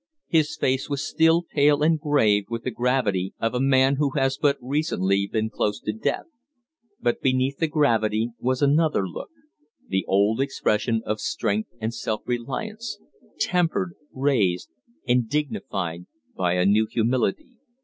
His 0.29 0.55
face 0.57 0.89
was 0.89 1.07
still 1.07 1.43
pale 1.43 1.83
and 1.83 1.99
grave 1.99 2.45
with 2.49 2.63
the 2.63 2.71
gravity 2.71 3.35
of 3.39 3.53
a 3.53 3.59
man 3.59 3.97
who 3.97 4.09
has 4.15 4.35
but 4.35 4.57
recently 4.59 5.29
been 5.31 5.51
close 5.51 5.79
to 5.81 5.93
death, 5.93 6.25
but 6.99 7.21
beneath 7.21 7.57
the 7.59 7.67
gravity 7.67 8.31
was 8.39 8.63
another 8.63 9.07
look 9.07 9.29
the 9.89 10.03
old 10.07 10.41
expression 10.41 11.03
of 11.05 11.21
strength 11.21 11.69
and 11.79 11.93
self 11.93 12.21
reliance, 12.25 12.97
tempered, 13.39 13.93
raised, 14.11 14.69
and 15.07 15.29
dignified 15.29 16.07
by 16.35 16.53
a 16.53 16.65
new 16.65 16.87
humility. 16.91 17.57